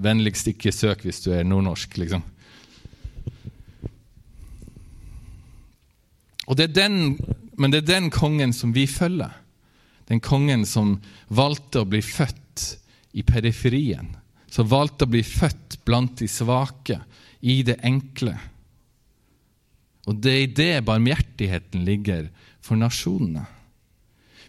[0.00, 2.24] vennligst ikke søk hvis du er nordnorsk, liksom.
[6.58, 7.16] Det den,
[7.58, 9.32] men det er den kongen som vi følger.
[10.10, 10.96] Den kongen som
[11.30, 12.64] valgte å bli født
[13.16, 14.10] i periferien.
[14.50, 16.98] Som valgte å bli født blant de svake,
[17.42, 18.36] i det enkle.
[20.06, 22.28] Og det er i det barmhjertigheten ligger
[22.62, 23.44] for nasjonene.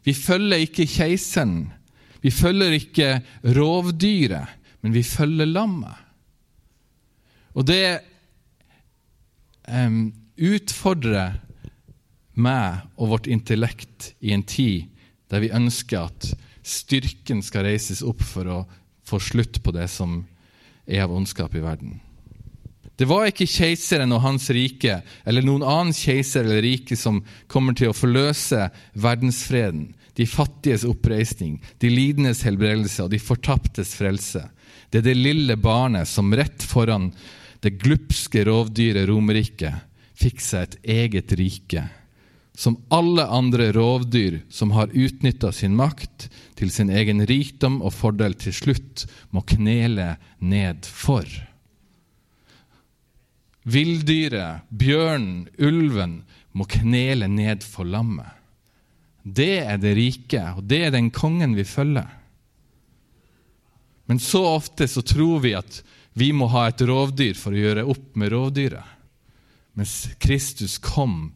[0.04, 1.72] Vi følger ikke keiseren,
[2.22, 3.10] vi følger ikke
[3.56, 5.96] rovdyret, men vi følger lammet.
[7.54, 8.02] Og det
[9.70, 11.38] um, utfordrer
[12.34, 14.90] meg og vårt intellekt i en tid
[15.32, 16.30] der vi ønsker at
[16.64, 18.64] styrken skal reises opp for å
[19.04, 20.22] få slutt på det som
[20.88, 22.00] er av ondskap i verden.
[22.96, 27.76] Det var ikke keiseren og hans rike eller noen annen keiser eller rike som kommer
[27.78, 34.44] til å forløse verdensfreden, de fattiges oppreisning, de lidendes helbredelse og de fortaptes frelse.
[34.94, 37.10] Det er det lille barnet som rett foran
[37.66, 41.88] det glupske rovdyret Romerriket fikk seg et eget rike
[42.56, 48.36] som alle andre rovdyr som har utnytta sin makt til sin egen rikdom og fordel,
[48.38, 51.26] til slutt må knele ned for.
[53.64, 56.22] Villdyret, bjørnen, ulven
[56.54, 58.30] må knele ned for lammet.
[59.24, 62.10] Det er det rike, og det er den kongen vi følger.
[64.06, 65.80] Men så ofte så tror vi at
[66.14, 68.84] vi må ha et rovdyr for å gjøre opp med rovdyret.
[69.74, 71.32] Mens Kristus kom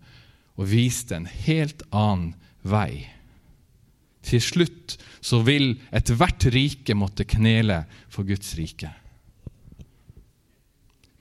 [0.58, 2.34] og viste en helt annen
[2.67, 3.06] vei.
[4.28, 8.89] Til slutt så vil ethvert rike måtte knele for Guds rike.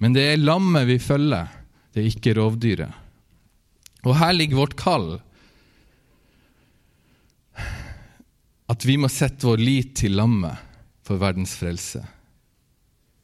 [0.03, 1.49] Men det er lammet vi følger,
[1.93, 2.93] det er ikke rovdyret.
[4.07, 5.17] Og her ligger vårt kall.
[8.71, 10.59] At vi må sette vår lit til lammet
[11.07, 12.03] for verdens frelse.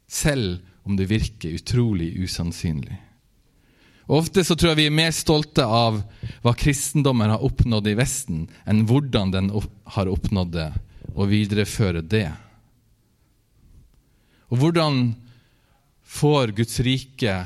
[0.07, 2.97] Selv om det virker utrolig usannsynlig.
[4.11, 6.01] Ofte så tror jeg vi er mer stolte av
[6.43, 9.51] hva kristendommen har oppnådd i Vesten, enn hvordan den
[9.95, 10.69] har oppnådd det,
[11.13, 12.27] og videreføre det.
[14.51, 15.13] Og hvordan
[16.03, 17.37] får Guds rike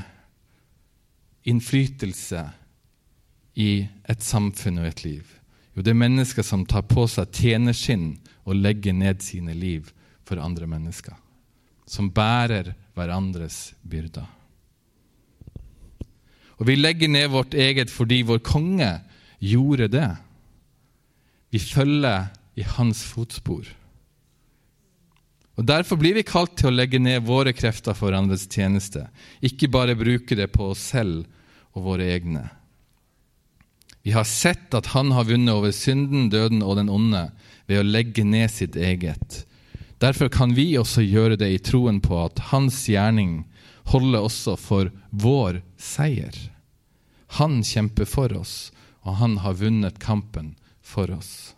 [1.48, 2.42] innflytelse
[3.58, 5.36] i et samfunn og et liv?
[5.78, 8.16] Jo, det er mennesker som tar på seg tjenerskinn
[8.50, 9.92] og legger ned sine liv
[10.26, 11.14] for andre mennesker.
[11.88, 14.26] Som bærer hverandres byrder.
[16.58, 18.90] Og vi legger ned vårt eget fordi vår konge
[19.44, 20.10] gjorde det.
[21.54, 23.68] Vi følger i hans fotspor.
[25.58, 29.08] Og Derfor blir vi kalt til å legge ned våre krefter for andres tjeneste,
[29.42, 31.26] ikke bare bruke det på oss selv
[31.74, 32.46] og våre egne.
[34.06, 37.26] Vi har sett at han har vunnet over synden, døden og den onde
[37.68, 39.44] ved å legge ned sitt eget.
[40.00, 43.42] Derfor kan vi også gjøre det i troen på at hans gjerning
[43.92, 46.36] holder også for vår seier.
[47.40, 48.72] Han kjemper for oss,
[49.04, 51.54] og han har vunnet kampen for oss.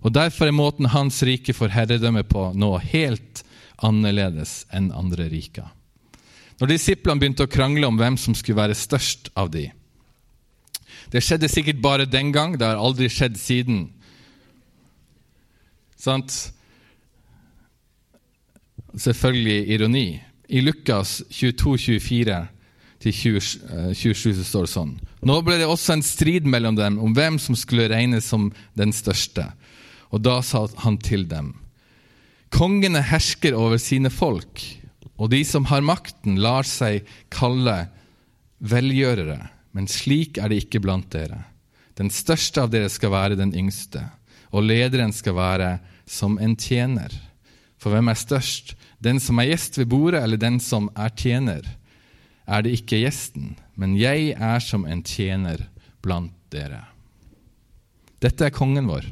[0.00, 3.42] Og Derfor er måten hans rike får herredømme på nå helt
[3.84, 5.68] annerledes enn andre riker.
[6.60, 9.70] Når disiplene begynte å krangle om hvem som skulle være størst av de
[11.10, 13.88] Det skjedde sikkert bare den gang, det har aldri skjedd siden.
[15.98, 16.52] Sant?
[19.00, 20.08] Selvfølgelig ironi.
[20.50, 22.40] I Lukas 22-24
[23.00, 24.92] til 27 så står det sånn.
[25.24, 28.92] Nå ble det også en strid mellom dem om hvem som skulle regnes som den
[28.92, 29.46] største.
[30.12, 31.54] Og da sa han til dem.:
[32.52, 34.60] Kongene hersker over sine folk,
[35.16, 37.86] og de som har makten, lar seg kalle
[38.60, 41.46] velgjørere, men slik er det ikke blant dere.
[41.96, 44.02] Den største av dere skal være den yngste,
[44.50, 45.72] og lederen skal være
[46.10, 47.14] som en tjener.
[47.80, 51.64] For hvem er størst, den som er gjest ved bordet, eller den som er tjener?
[52.46, 55.68] Er det ikke gjesten, men jeg er som en tjener
[56.02, 56.82] blant dere.
[58.20, 59.06] Dette er kongen vår.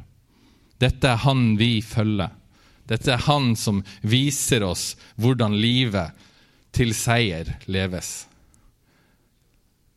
[0.78, 2.34] Dette er han vi følger.
[2.88, 6.16] Dette er han som viser oss hvordan livet
[6.76, 8.26] til seier leves.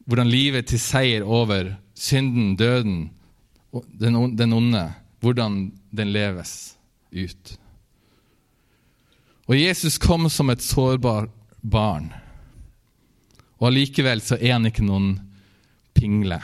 [0.07, 3.09] Hvordan livet til seier over synden, døden,
[3.71, 4.85] den onde,
[5.21, 6.75] hvordan den leves
[7.11, 7.57] ut.
[9.49, 11.31] Og Jesus kom som et sårbart
[11.61, 12.11] barn.
[13.61, 15.13] Og allikevel så er han ikke noen
[15.97, 16.39] pingle.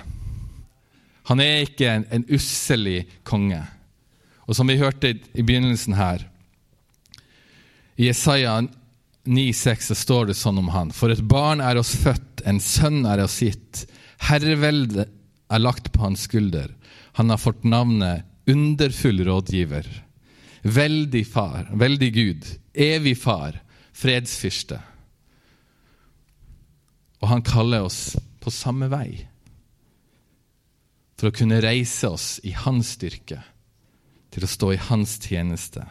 [1.27, 3.59] Han er ikke en, en usselig konge.
[4.47, 6.23] Og som vi hørte i begynnelsen her,
[7.97, 8.61] i Jesaja
[9.27, 10.93] 9,6 så står det sånn om han.
[10.95, 13.83] For et barn er oss født, en sønn er oss gitt.
[14.29, 15.09] Herreveldet
[15.51, 16.69] er lagt på hans skulder.
[17.19, 19.87] Han har fått navnet Underfull rådgiver.
[20.63, 22.45] Veldig far, veldig Gud,
[22.77, 23.57] evig far,
[23.97, 24.79] fredsfyrste.
[27.21, 29.25] Og han kaller oss på samme vei
[31.17, 33.39] for å kunne reise oss i hans styrke,
[34.29, 35.81] til å stå i hans tjeneste.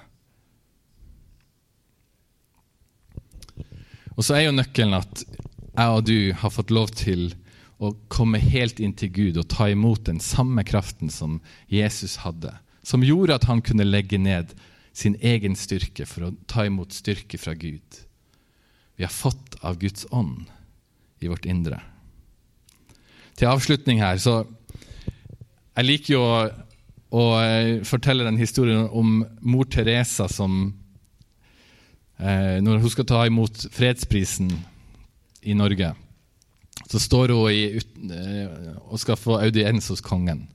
[4.14, 7.32] Og så er jo nøkkelen at jeg og du har fått lov til
[7.82, 12.54] å komme helt inn til Gud og ta imot den samme kraften som Jesus hadde,
[12.86, 14.54] som gjorde at han kunne legge ned
[14.96, 17.98] sin egen styrke for å ta imot styrke fra Gud.
[18.96, 20.46] Vi har fått av Guds ånd
[21.20, 21.82] i vårt indre.
[23.36, 24.44] Til avslutning her, så
[25.76, 26.36] Jeg liker jo å,
[27.12, 27.24] å
[27.84, 30.72] fortelle den historien om mor Teresa som
[32.16, 34.48] eh, Når hun skal ta imot fredsprisen
[35.44, 35.92] i Norge,
[36.88, 40.46] så står hun i, eh, og skal få audiens hos kongen.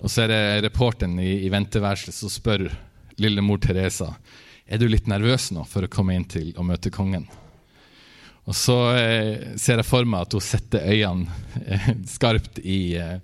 [0.00, 2.70] Og så er det reporteren i, i venteværelset som spør
[3.22, 4.12] lille mor Teresa
[4.68, 7.24] er du litt nervøs nå for å komme inn til å møte kongen.
[8.48, 13.18] Og så eh, ser jeg for meg at hun setter øynene eh, skarpt i, eh,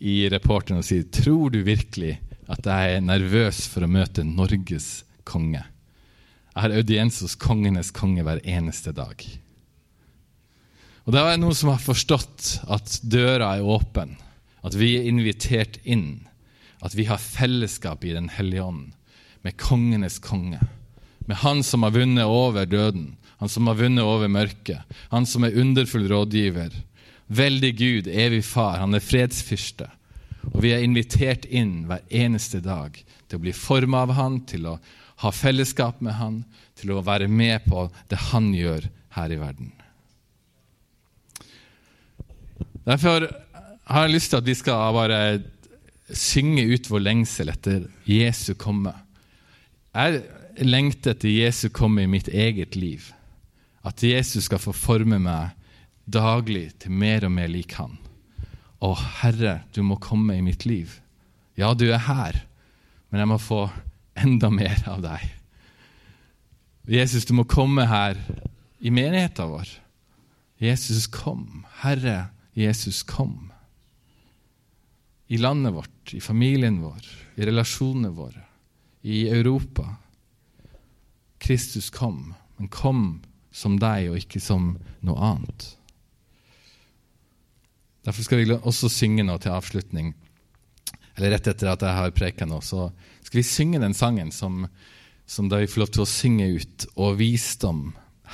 [0.00, 2.14] i reporteren og sier Tror du virkelig
[2.48, 5.64] at jeg er nervøs for å møte Norges konge?
[6.48, 9.20] Jeg har audiens hos kongenes konge hver eneste dag.
[11.04, 14.16] Og Da er noen som har forstått at døra er åpen,
[14.64, 16.26] at vi er invitert inn,
[16.84, 18.97] at vi har fellesskap i Den hellige ånd
[19.42, 20.60] med kongenes konge,
[21.26, 24.82] med Han som har vunnet over døden, han som har vunnet over mørket,
[25.12, 26.72] han som er underfull rådgiver.
[27.28, 29.86] Veldig Gud, evig far, han er fredsfyrste.
[30.54, 32.96] Og vi er invitert inn hver eneste dag
[33.28, 34.78] til å bli forma av han, til å
[35.22, 36.40] ha fellesskap med han,
[36.78, 39.70] til å være med på det han gjør her i verden.
[42.88, 43.28] Derfor
[43.88, 45.20] har jeg lyst til at vi skal bare
[46.08, 48.94] synge ut vår lengsel etter Jesu komme.
[49.96, 53.08] Jeg lengter etter Jesu komme i mitt eget liv.
[53.86, 55.54] At Jesus skal få forme meg
[56.08, 57.96] daglig til mer og mer lik Han.
[58.78, 60.98] Å, Herre, du må komme i mitt liv.
[61.58, 62.38] Ja, du er her,
[63.10, 63.64] men jeg må få
[64.18, 65.24] enda mer av deg.
[66.88, 68.16] Jesus, du må komme her
[68.80, 69.72] i menigheten vår.
[70.62, 71.64] Jesus, kom.
[71.82, 73.50] Herre, Jesus, kom.
[75.28, 77.02] I landet vårt, i familien vår,
[77.36, 78.47] i relasjonene våre,
[79.08, 79.96] i Europa.
[81.38, 82.34] Kristus, kom.
[82.56, 83.02] Men kom
[83.50, 85.64] som deg, og ikke som noe annet.
[88.04, 90.10] Derfor skal vi også synge nå til avslutning.
[91.16, 92.90] Eller rett etter at jeg har preka nå, så
[93.24, 94.66] skal vi synge den sangen som,
[95.24, 96.86] som da vi får lov til å synge ut.
[97.00, 97.82] Og visdom,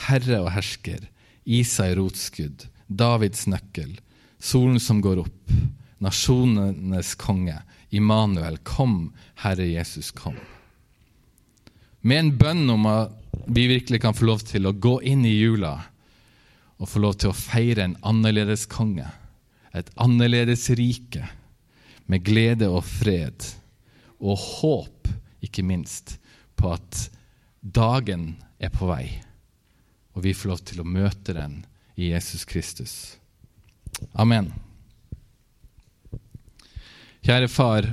[0.08, 1.06] herre og hersker,
[1.44, 3.94] Isai rotskudd, Davids nøkkel,
[4.42, 5.54] solen som går opp,
[6.02, 7.60] nasjonenes konge,
[7.94, 10.34] Immanuel, kom, Herre Jesus, kom.
[12.04, 13.12] Med en bønn om at
[13.48, 15.78] vi virkelig kan få lov til å gå inn i jula
[16.76, 19.06] og få lov til å feire en annerledes konge,
[19.72, 21.24] et annerledes rike,
[22.04, 23.46] med glede og fred,
[24.20, 25.08] og håp,
[25.44, 26.18] ikke minst,
[26.60, 27.06] på at
[27.64, 29.06] dagen er på vei,
[30.12, 31.62] og vi får lov til å møte den
[31.96, 32.94] i Jesus Kristus.
[34.12, 34.52] Amen.
[37.24, 37.88] Kjære Far,